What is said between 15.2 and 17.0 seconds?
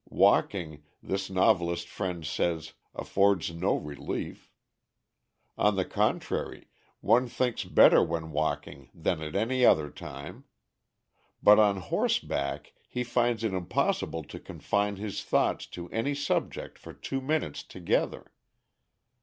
thoughts to any subject for